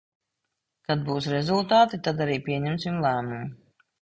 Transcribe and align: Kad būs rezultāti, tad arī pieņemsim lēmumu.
Kad 0.87 1.03
būs 1.09 1.27
rezultāti, 1.33 2.01
tad 2.09 2.25
arī 2.27 2.39
pieņemsim 2.49 2.99
lēmumu. 3.07 3.45